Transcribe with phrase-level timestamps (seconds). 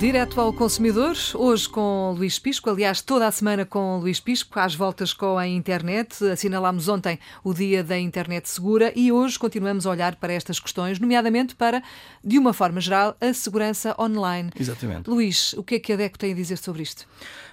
[0.00, 4.74] Direto ao consumidor, hoje com Luís Pisco, aliás, toda a semana com Luís Pisco, às
[4.74, 6.24] voltas com a internet.
[6.24, 10.98] Assinalámos ontem o Dia da Internet Segura e hoje continuamos a olhar para estas questões,
[10.98, 11.82] nomeadamente para,
[12.24, 14.50] de uma forma geral, a segurança online.
[14.58, 15.10] Exatamente.
[15.10, 17.06] Luís, o que é que a DECO tem a dizer sobre isto?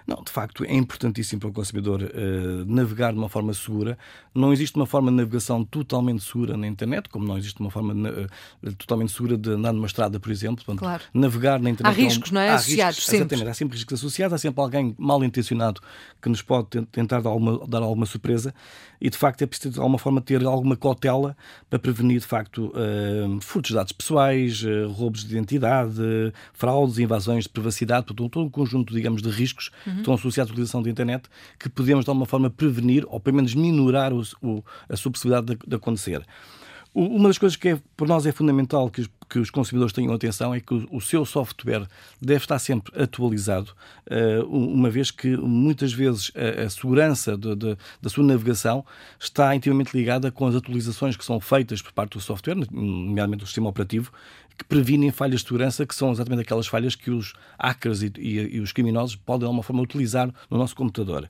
[0.07, 3.97] Não, de facto, é importantíssimo para o consumidor uh, navegar de uma forma segura.
[4.33, 7.93] Não existe uma forma de navegação totalmente segura na internet, como não existe uma forma
[7.93, 10.63] uh, totalmente segura de andar numa estrada, por exemplo.
[10.63, 11.03] Portanto, claro.
[11.13, 11.93] Navegar na internet.
[11.93, 12.49] Há riscos, não é?
[12.49, 13.35] Há associados, riscos, sempre.
[13.35, 15.81] Exatamente, há sempre riscos associados, há sempre alguém mal intencionado
[16.21, 18.53] que nos pode tentar dar alguma, dar alguma surpresa
[18.99, 21.37] e, de facto, é preciso, de alguma forma, ter alguma cautela
[21.69, 24.63] para prevenir, de facto, uh, furtos de dados pessoais,
[24.95, 26.01] roubos de identidade,
[26.53, 30.53] fraudes, invasões de privacidade, portanto, todo um conjunto, digamos, de riscos uhum estão associados à
[30.53, 31.27] utilização da internet
[31.59, 35.47] que podemos, de alguma forma, prevenir ou, pelo menos, minorar o, o, a sua possibilidade
[35.47, 36.25] de, de acontecer.
[36.93, 40.13] Uma das coisas que é, para nós é fundamental que os, que os consumidores tenham
[40.13, 41.87] atenção é que o, seu software
[42.21, 43.71] deve estar sempre atualizado,
[44.09, 48.85] uh, uma vez que muitas vezes a, a segurança de, de, da sua navegação
[49.19, 53.47] está intimamente ligada com as atualizações que são feitas por parte do software, nomeadamente do
[53.47, 54.11] sistema operativo,
[54.57, 58.55] que previnem falhas de segurança, que são exatamente aquelas falhas que os hackers e, e,
[58.55, 61.29] e os criminosos podem, de alguma forma, utilizar no nosso computador.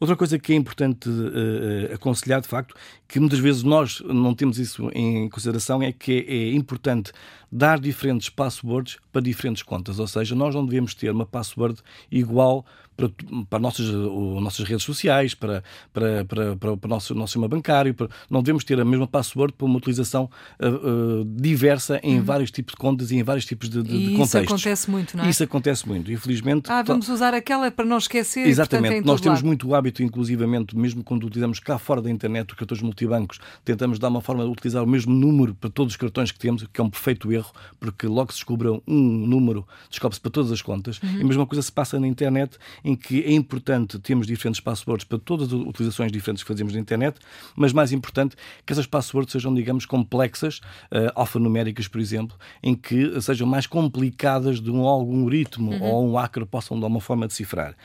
[0.00, 2.74] Outra coisa que é importante uh, aconselhar, de facto,
[3.06, 7.12] que muitas vezes nós não temos isso em consideração, é que é, importante
[7.52, 9.98] dar diferentes passwords para diferentes contas.
[9.98, 12.64] Ou seja, nós não devemos ter uma password igual
[13.08, 15.62] para, para nossas, nossas redes sociais, para,
[15.92, 17.94] para, para, para, o nosso, nosso sistema bancário.
[17.94, 20.28] Para, não devemos ter a mesma password para uma utilização
[20.60, 22.24] uh, uh, diversa em uhum.
[22.24, 24.26] vários tipos de contas e em vários tipos de, de, e de contextos.
[24.26, 25.30] Isso acontece muito, não é?
[25.30, 26.12] Isso acontece muito.
[26.12, 26.70] Infelizmente.
[26.70, 28.46] Ah, vamos usar aquela para não esquecer.
[28.46, 28.92] Exatamente.
[28.92, 29.46] Portanto, nós temos lado.
[29.46, 34.08] muito hábito, inclusivamente, mesmo quando utilizamos cá fora da internet os cartões multibancos, tentamos dar
[34.08, 36.84] uma forma de utilizar o mesmo número para todos os cartões que temos, que é
[36.84, 41.00] um perfeito erro, porque logo se descobre um número, descobre-se para todas as contas.
[41.02, 41.18] Uhum.
[41.18, 42.58] E a mesma coisa se passa na internet,
[42.90, 46.80] em que é importante termos diferentes passwords para todas as utilizações diferentes que fazemos na
[46.80, 47.18] internet,
[47.54, 48.36] mas mais importante
[48.66, 50.58] que essas passwords sejam, digamos, complexas,
[50.90, 55.82] uh, alfanuméricas, por exemplo, em que sejam mais complicadas de um algoritmo uhum.
[55.82, 57.76] ou um hacker possam de uma forma decifrar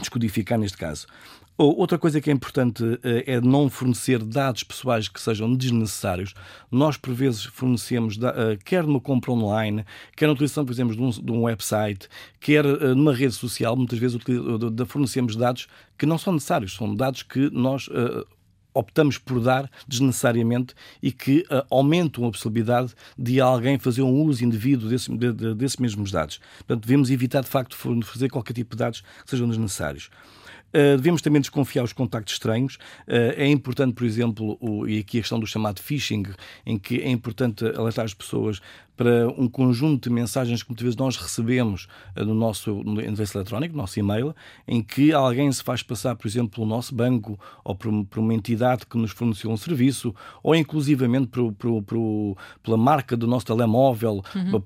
[0.00, 1.06] descodificar neste caso.
[1.56, 6.34] Outra coisa que é importante eh, é não fornecer dados pessoais que sejam desnecessários.
[6.68, 9.84] Nós, por vezes, fornecemos, eh, quer numa compra online,
[10.16, 12.08] quer na utilização, por exemplo, de um, website,
[12.40, 14.18] quer eh, numa rede social, muitas vezes
[14.88, 17.88] fornecemos dados que não são necessários, são dados que nós
[18.74, 24.44] optamos por dar desnecessariamente e que uh, aumentam a possibilidade de alguém fazer um uso
[24.44, 26.40] indevido de, de, desses mesmos dados.
[26.58, 30.10] Portanto, devemos evitar, de facto, fazer qualquer tipo de dados que sejam desnecessários.
[30.74, 32.74] Uh, devemos também desconfiar os contactos estranhos.
[33.06, 36.24] Uh, é importante, por exemplo, o, e aqui a questão do chamado phishing,
[36.66, 38.60] em que é importante alertar as pessoas
[38.96, 43.36] para um conjunto de mensagens que muitas vezes nós recebemos uh, no nosso no endereço
[43.36, 44.34] eletrónico, no nosso e-mail,
[44.66, 48.34] em que alguém se faz passar, por exemplo, pelo nosso banco ou por, por uma
[48.34, 54.22] entidade que nos forneceu um serviço, ou inclusivamente por, por, pela marca do nosso telemóvel,
[54.34, 54.60] uhum.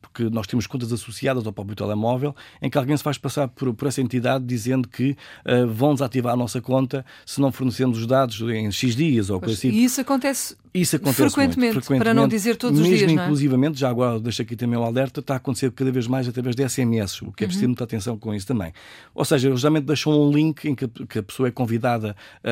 [0.00, 3.72] porque nós temos contas associadas ao próprio telemóvel, em que alguém se faz passar por,
[3.74, 8.06] por essa entidade dizendo que uh, vão desativar a nossa conta se não fornecermos os
[8.06, 9.68] dados em X dias ou coisa assim.
[9.68, 13.10] E isso acontece, isso acontece frequentemente, muito, frequentemente, para não dizer todos os dias.
[13.10, 16.56] inclusivamente, já agora deixo aqui também o alerta, está a acontecer cada vez mais através
[16.56, 17.70] de SMS, o que é preciso uhum.
[17.70, 18.72] muita atenção com isso também.
[19.14, 22.50] Ou seja, eles geralmente deixam um link em que, a pessoa é convidada a,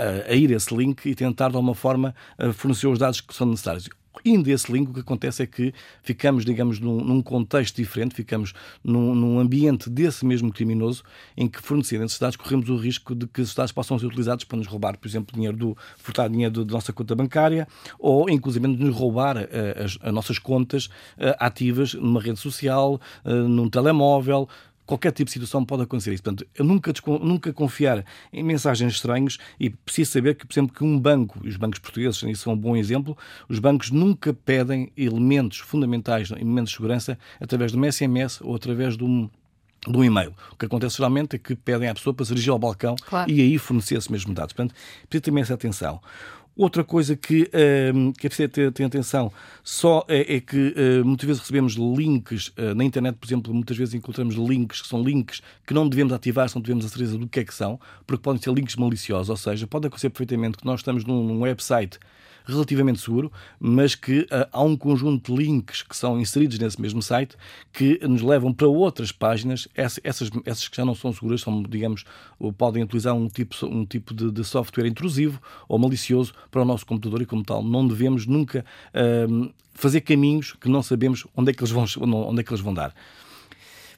[0.00, 2.14] a, a, ir a esse link e tentar de alguma forma
[2.54, 3.88] fornecer os dados que são necessários
[4.24, 5.72] indo esse link, o que acontece é que
[6.02, 11.02] ficamos, digamos, num, num contexto diferente, ficamos num, num, ambiente desse mesmo criminoso,
[11.36, 14.44] em que fornecendo esses dados corremos o risco de que esses dados possam ser utilizados
[14.44, 17.66] para nos roubar, por exemplo, dinheiro do, furtar dinheiro da nossa conta bancária,
[17.98, 23.30] ou inclusive nos roubar uh, as, as, nossas contas uh, ativas numa rede social, uh,
[23.30, 24.48] num telemóvel,
[24.90, 26.22] qualquer tipo de situação pode acontecer isso.
[26.22, 26.92] Portanto, eu nunca,
[27.22, 31.48] nunca confiar em mensagens estranhas e preciso saber que, por exemplo, que um banco, e
[31.48, 33.16] os bancos portugueses isso são um bom exemplo,
[33.48, 38.96] os bancos nunca pedem elementos fundamentais, elementos de segurança, através de um SMS ou através
[38.96, 39.30] de um,
[39.86, 40.34] do e-mail.
[40.52, 43.30] O que acontece geralmente é que pedem à pessoa para se dirigir ao balcão claro.
[43.30, 44.52] e aí fornecer esses mesmos dados.
[44.52, 44.74] Portanto,
[45.08, 46.00] precisa também essa atenção.
[46.56, 49.32] Outra coisa que, uh, que é preciso ter, ter, atenção
[49.62, 53.76] só é, é que uh, muitas vezes recebemos links uh, na internet, por exemplo, muitas
[53.76, 57.16] vezes encontramos links que são links que não devemos ativar se não devemos a certeza
[57.16, 60.58] do que é que são, porque podem ser links maliciosos, ou seja, pode acontecer perfeitamente
[60.58, 61.98] que nós estamos num, num website
[62.44, 67.02] relativamente seguro, mas que uh, há um conjunto de links que são inseridos nesse mesmo
[67.02, 67.36] site
[67.72, 69.68] que nos levam para outras páginas.
[69.74, 72.04] Essas, essas, que já não são seguras, são, digamos,
[72.56, 76.86] podem utilizar um tipo, um tipo de, de software intrusivo ou malicioso para o nosso
[76.86, 78.64] computador e, como tal, não devemos nunca
[78.94, 81.84] uh, fazer caminhos que não sabemos onde é que eles vão,
[82.28, 82.94] onde é que eles vão dar.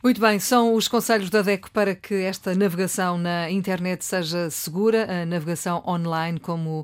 [0.02, 5.22] Muito bem, são os conselhos da DECO para que esta navegação na internet seja segura,
[5.22, 6.80] a navegação online, como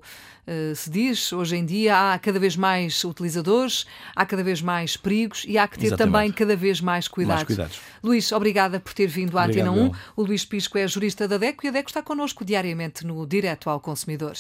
[0.47, 1.33] uh, se diz.
[1.33, 5.67] Hoje em dia há cada vez mais utilizadores, há cada vez mais perigos e há
[5.67, 6.13] que ter Exatamente.
[6.13, 7.43] também cada vez mais cuidados.
[7.43, 7.81] mais cuidados.
[8.05, 9.93] Luís, obrigada por ter vindo à Obrigado, Antena 1.
[10.15, 13.69] O Luís Pisco é jurista da DECO e a DECO está connosco diariamente no Direto
[13.69, 14.37] ao Consumidor.